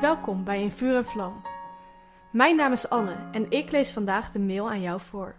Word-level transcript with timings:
Welkom 0.00 0.44
bij 0.44 0.62
In 0.62 0.70
Vuur 0.70 0.96
en 0.96 1.04
Vlam. 1.04 1.42
Mijn 2.32 2.56
naam 2.56 2.72
is 2.72 2.88
Anne 2.88 3.28
en 3.32 3.50
ik 3.50 3.70
lees 3.70 3.92
vandaag 3.92 4.30
de 4.30 4.38
mail 4.38 4.70
aan 4.70 4.80
jou 4.80 5.00
voor. 5.00 5.36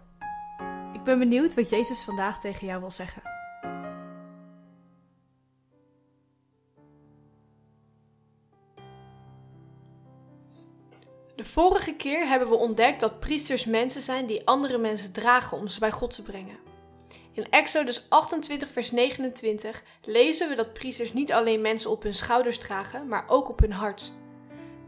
Ik 0.92 1.02
ben 1.04 1.18
benieuwd 1.18 1.54
wat 1.54 1.70
Jezus 1.70 2.04
vandaag 2.04 2.40
tegen 2.40 2.66
jou 2.66 2.80
wil 2.80 2.90
zeggen. 2.90 3.22
De 11.36 11.44
vorige 11.44 11.94
keer 11.94 12.28
hebben 12.28 12.48
we 12.48 12.54
ontdekt 12.54 13.00
dat 13.00 13.20
priesters 13.20 13.64
mensen 13.64 14.02
zijn 14.02 14.26
die 14.26 14.46
andere 14.46 14.78
mensen 14.78 15.12
dragen 15.12 15.58
om 15.58 15.66
ze 15.66 15.78
bij 15.78 15.92
God 15.92 16.14
te 16.14 16.22
brengen. 16.22 16.58
In 17.32 17.50
Exodus 17.50 18.10
28, 18.10 18.70
vers 18.70 18.90
29 18.90 19.82
lezen 20.02 20.48
we 20.48 20.54
dat 20.54 20.72
priesters 20.72 21.12
niet 21.12 21.32
alleen 21.32 21.60
mensen 21.60 21.90
op 21.90 22.02
hun 22.02 22.14
schouders 22.14 22.58
dragen, 22.58 23.08
maar 23.08 23.24
ook 23.26 23.48
op 23.48 23.60
hun 23.60 23.72
hart. 23.72 24.12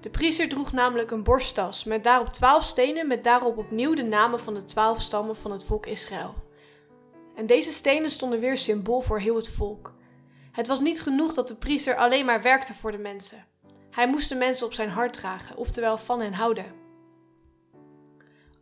De 0.00 0.10
priester 0.10 0.48
droeg 0.48 0.72
namelijk 0.72 1.10
een 1.10 1.22
borsttas 1.22 1.84
met 1.84 2.04
daarop 2.04 2.28
twaalf 2.28 2.64
stenen 2.64 3.06
met 3.06 3.24
daarop 3.24 3.58
opnieuw 3.58 3.94
de 3.94 4.02
namen 4.02 4.40
van 4.40 4.54
de 4.54 4.64
twaalf 4.64 5.00
stammen 5.00 5.36
van 5.36 5.50
het 5.50 5.64
volk 5.64 5.86
Israël. 5.86 6.34
En 7.34 7.46
deze 7.46 7.72
stenen 7.72 8.10
stonden 8.10 8.40
weer 8.40 8.56
symbool 8.56 9.00
voor 9.00 9.18
heel 9.18 9.36
het 9.36 9.48
volk. 9.48 9.94
Het 10.52 10.66
was 10.66 10.80
niet 10.80 11.00
genoeg 11.00 11.34
dat 11.34 11.48
de 11.48 11.56
priester 11.56 11.96
alleen 11.96 12.24
maar 12.24 12.42
werkte 12.42 12.74
voor 12.74 12.92
de 12.92 12.98
mensen. 12.98 13.46
Hij 13.90 14.08
moest 14.08 14.28
de 14.28 14.34
mensen 14.34 14.66
op 14.66 14.72
zijn 14.72 14.90
hart 14.90 15.12
dragen, 15.12 15.56
oftewel 15.56 15.98
van 15.98 16.20
hen 16.20 16.32
houden. 16.32 16.72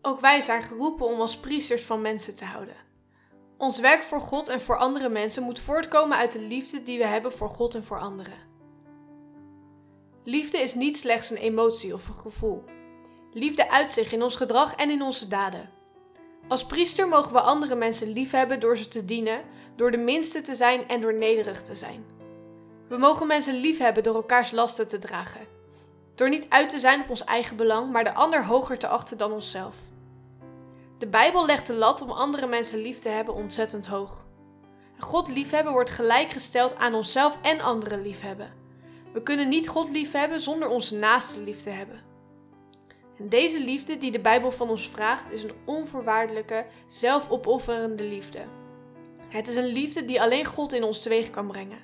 Ook 0.03 0.21
wij 0.21 0.41
zijn 0.41 0.63
geroepen 0.63 1.07
om 1.07 1.21
als 1.21 1.37
priesters 1.37 1.85
van 1.85 2.01
mensen 2.01 2.35
te 2.35 2.45
houden. 2.45 2.77
Ons 3.59 3.81
werk 3.81 4.03
voor 4.03 4.21
God 4.21 4.49
en 4.49 4.61
voor 4.61 4.77
andere 4.77 5.09
mensen 5.09 5.43
moet 5.43 5.61
voortkomen 5.61 6.17
uit 6.17 6.33
de 6.33 6.41
liefde 6.41 6.83
die 6.83 6.99
we 6.99 7.07
hebben 7.07 7.33
voor 7.33 7.49
God 7.49 7.75
en 7.75 7.85
voor 7.85 8.01
anderen. 8.01 8.56
Liefde 10.29 10.59
is 10.59 10.75
niet 10.75 10.97
slechts 10.97 11.31
een 11.31 11.37
emotie 11.37 11.95
of 11.95 12.09
een 12.09 12.15
gevoel. 12.15 12.65
Liefde 13.33 13.71
uit 13.71 13.91
zich 13.91 14.13
in 14.13 14.23
ons 14.23 14.37
gedrag 14.37 14.75
en 14.75 14.91
in 14.91 15.03
onze 15.03 15.29
daden. 15.29 15.71
Als 16.49 16.67
priester 16.67 17.09
mogen 17.09 17.33
we 17.33 17.41
andere 17.41 17.75
mensen 17.75 18.13
liefhebben 18.13 18.61
door 18.61 18.77
ze 18.77 18.89
te 18.89 19.05
dienen, 19.05 19.43
door 19.77 19.91
de 19.91 19.97
minste 19.97 20.41
te 20.41 20.55
zijn 20.55 20.89
en 20.89 21.01
door 21.01 21.15
nederig 21.15 21.63
te 21.63 21.75
zijn. 21.75 22.05
We 22.89 22.97
mogen 22.97 23.27
mensen 23.27 23.55
liefhebben 23.55 24.03
door 24.03 24.15
elkaars 24.15 24.51
lasten 24.51 24.89
te 24.89 24.99
dragen. 24.99 25.47
Door 26.15 26.29
niet 26.29 26.47
uit 26.49 26.69
te 26.69 26.79
zijn 26.79 27.03
op 27.03 27.11
ons 27.11 27.25
eigen 27.25 27.57
belang, 27.57 27.93
maar 27.93 28.05
de 28.05 28.15
ander 28.15 28.45
hoger 28.45 28.79
te 28.79 28.89
achten 28.89 29.19
dan 29.19 29.33
onszelf. 29.33 29.79
De 30.99 31.07
Bijbel 31.07 31.47
legt 31.47 31.67
de 31.67 31.75
lat 31.75 32.03
om 32.03 32.11
andere 32.11 32.47
mensen 32.47 32.79
lief 32.79 32.99
te 32.99 33.09
hebben 33.09 33.35
ontzettend 33.35 33.87
hoog. 33.87 34.27
God 34.99 35.29
liefhebben 35.29 35.73
wordt 35.73 35.91
gelijkgesteld 35.91 36.77
aan 36.77 36.95
onszelf 36.95 37.39
en 37.43 37.61
anderen 37.61 38.03
liefhebben. 38.03 38.65
We 39.13 39.23
kunnen 39.23 39.49
niet 39.49 39.69
God 39.69 39.91
liefhebben 39.91 40.41
zonder 40.41 40.69
onze 40.69 40.95
naaste 40.95 41.43
lief 41.43 41.63
te 41.63 41.71
hebben. 41.71 42.05
En 43.19 43.29
deze 43.29 43.61
liefde 43.61 43.99
die 43.99 44.11
de 44.11 44.21
Bijbel 44.21 44.51
van 44.51 44.69
ons 44.69 44.89
vraagt 44.89 45.31
is 45.33 45.43
een 45.43 45.55
onvoorwaardelijke, 45.65 46.67
zelfopofferende 46.87 48.05
liefde. 48.05 48.45
Het 49.29 49.49
is 49.49 49.57
een 49.57 49.73
liefde 49.73 50.05
die 50.05 50.23
alleen 50.23 50.45
God 50.45 50.73
in 50.73 50.85
ons 50.85 51.03
teweeg 51.03 51.31
kan 51.31 51.47
brengen. 51.47 51.79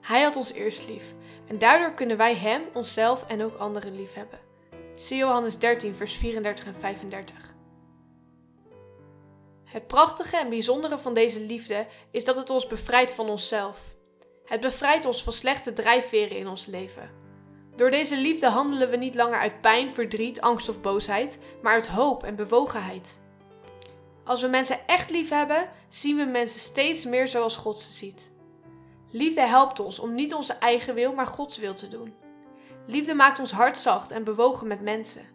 Hij 0.00 0.22
had 0.22 0.36
ons 0.36 0.52
eerst 0.52 0.88
lief 0.88 1.14
en 1.46 1.58
daardoor 1.58 1.94
kunnen 1.94 2.16
wij 2.16 2.34
Hem, 2.34 2.62
onszelf 2.72 3.24
en 3.28 3.42
ook 3.42 3.54
anderen 3.54 3.96
lief 3.96 4.14
hebben. 4.14 4.38
Zie 4.94 5.16
Johannes 5.16 5.58
13, 5.58 5.94
vers 5.94 6.14
34 6.14 6.66
en 6.66 6.74
35. 6.74 7.54
Het 9.64 9.86
prachtige 9.86 10.36
en 10.36 10.48
bijzondere 10.48 10.98
van 10.98 11.14
deze 11.14 11.40
liefde 11.40 11.86
is 12.10 12.24
dat 12.24 12.36
het 12.36 12.50
ons 12.50 12.66
bevrijdt 12.66 13.12
van 13.12 13.28
onszelf. 13.28 13.94
Het 14.50 14.60
bevrijdt 14.60 15.04
ons 15.04 15.22
van 15.22 15.32
slechte 15.32 15.72
drijfveren 15.72 16.36
in 16.36 16.48
ons 16.48 16.66
leven. 16.66 17.10
Door 17.76 17.90
deze 17.90 18.16
liefde 18.16 18.46
handelen 18.48 18.90
we 18.90 18.96
niet 18.96 19.14
langer 19.14 19.38
uit 19.38 19.60
pijn, 19.60 19.90
verdriet, 19.90 20.40
angst 20.40 20.68
of 20.68 20.80
boosheid, 20.80 21.38
maar 21.62 21.72
uit 21.72 21.86
hoop 21.86 22.24
en 22.24 22.36
bewogenheid. 22.36 23.20
Als 24.24 24.42
we 24.42 24.48
mensen 24.48 24.86
echt 24.86 25.10
lief 25.10 25.28
hebben, 25.28 25.68
zien 25.88 26.16
we 26.16 26.24
mensen 26.24 26.60
steeds 26.60 27.04
meer 27.04 27.28
zoals 27.28 27.56
God 27.56 27.80
ze 27.80 27.92
ziet. 27.92 28.32
Liefde 29.10 29.40
helpt 29.40 29.80
ons 29.80 29.98
om 29.98 30.14
niet 30.14 30.34
onze 30.34 30.52
eigen 30.52 30.94
wil, 30.94 31.14
maar 31.14 31.26
Gods 31.26 31.58
wil 31.58 31.74
te 31.74 31.88
doen. 31.88 32.14
Liefde 32.86 33.14
maakt 33.14 33.38
ons 33.38 33.52
hart 33.52 33.78
zacht 33.78 34.10
en 34.10 34.24
bewogen 34.24 34.66
met 34.66 34.80
mensen. 34.80 35.28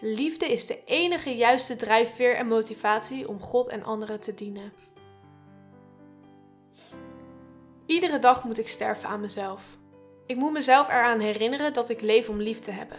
Liefde 0.00 0.52
is 0.52 0.66
de 0.66 0.84
enige 0.84 1.36
juiste 1.36 1.76
drijfveer 1.76 2.36
en 2.36 2.46
motivatie 2.46 3.28
om 3.28 3.40
God 3.40 3.68
en 3.68 3.84
anderen 3.84 4.20
te 4.20 4.34
dienen. 4.34 4.72
Iedere 7.90 8.18
dag 8.18 8.44
moet 8.44 8.58
ik 8.58 8.68
sterven 8.68 9.08
aan 9.08 9.20
mezelf. 9.20 9.78
Ik 10.26 10.36
moet 10.36 10.52
mezelf 10.52 10.88
eraan 10.88 11.20
herinneren 11.20 11.72
dat 11.72 11.88
ik 11.88 12.00
leef 12.00 12.28
om 12.28 12.40
lief 12.40 12.58
te 12.58 12.70
hebben. 12.70 12.98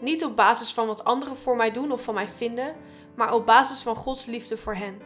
Niet 0.00 0.24
op 0.24 0.36
basis 0.36 0.72
van 0.72 0.86
wat 0.86 1.04
anderen 1.04 1.36
voor 1.36 1.56
mij 1.56 1.70
doen 1.70 1.92
of 1.92 2.04
van 2.04 2.14
mij 2.14 2.28
vinden, 2.28 2.76
maar 3.16 3.34
op 3.34 3.46
basis 3.46 3.82
van 3.82 3.96
Gods 3.96 4.26
liefde 4.26 4.56
voor 4.56 4.74
hen. 4.74 5.00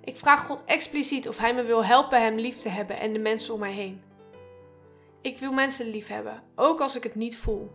Ik 0.00 0.16
vraag 0.16 0.46
God 0.46 0.64
expliciet 0.64 1.28
of 1.28 1.38
Hij 1.38 1.54
me 1.54 1.62
wil 1.62 1.84
helpen 1.84 2.22
Hem 2.22 2.34
lief 2.34 2.56
te 2.56 2.68
hebben 2.68 2.98
en 2.98 3.12
de 3.12 3.18
mensen 3.18 3.54
om 3.54 3.60
mij 3.60 3.72
heen. 3.72 4.02
Ik 5.20 5.38
wil 5.38 5.52
mensen 5.52 5.90
lief 5.90 6.08
hebben, 6.08 6.42
ook 6.54 6.80
als 6.80 6.96
ik 6.96 7.02
het 7.02 7.14
niet 7.14 7.36
voel. 7.36 7.70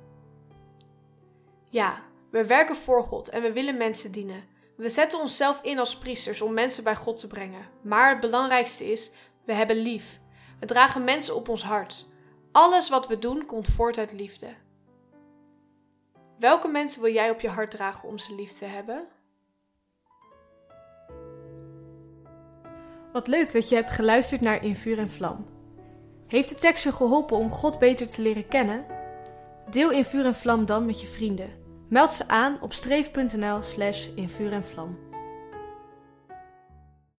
Ja, 1.70 2.02
we 2.32 2.46
werken 2.46 2.76
voor 2.76 3.04
God 3.04 3.30
en 3.30 3.42
we 3.42 3.52
willen 3.52 3.78
mensen 3.78 4.12
dienen. 4.12 4.44
We 4.76 4.90
zetten 4.90 5.20
onszelf 5.20 5.62
in 5.62 5.80
als 5.80 5.98
priesters 5.98 6.42
om 6.42 6.54
mensen 6.54 6.84
bij 6.84 6.96
God 6.96 7.18
te 7.18 7.28
brengen. 7.28 7.68
Maar 7.82 8.10
het 8.10 8.20
belangrijkste 8.20 8.92
is, 8.92 9.12
we 9.46 9.54
hebben 9.54 9.78
lief. 9.78 10.20
We 10.60 10.66
dragen 10.66 11.04
mensen 11.04 11.36
op 11.36 11.50
ons 11.50 11.64
hart. 11.64 12.06
Alles 12.52 12.90
wat 12.90 13.08
we 13.08 13.20
doen 13.20 13.46
komt 13.46 13.68
voort 13.68 13.98
uit 13.98 14.12
liefde. 14.12 14.48
Welke 16.40 16.68
mensen 16.68 17.02
wil 17.02 17.14
jij 17.14 17.30
op 17.30 17.40
je 17.40 17.50
hart 17.50 17.72
dragen 17.72 18.10
om 18.10 18.18
ze 18.18 18.36
lief 18.36 18.52
te 18.52 18.66
hebben? 18.66 19.08
Wat 23.12 23.28
leuk 23.28 23.52
dat 23.52 23.70
je 23.70 23.76
hebt 23.76 23.92
geluisterd 23.92 24.42
naar 24.42 24.64
In 24.64 24.76
Vuur 24.76 24.98
en 24.98 25.10
Vlam. 25.10 25.46
Heeft 26.28 26.50
de 26.50 26.56
tekst 26.56 26.84
je 26.84 26.92
geholpen 26.92 27.38
om 27.38 27.50
God 27.50 27.80
beter 27.80 28.10
te 28.10 28.22
leren 28.22 28.48
kennen? 28.48 28.86
Deel 29.70 29.92
In 29.92 30.06
Vuur 30.06 30.26
en 30.26 30.36
Vlam 30.36 30.66
dan 30.66 30.86
met 30.86 31.02
je 31.02 31.08
vrienden. 31.08 31.60
Meld 31.90 32.10
ze 32.10 32.28
aan 32.28 32.62
op 32.62 32.74
streef.nl 32.74 33.62
slash 33.62 34.08
in 34.16 34.30
vuur 34.30 34.52
en 34.52 34.66
vlam. 34.66 35.09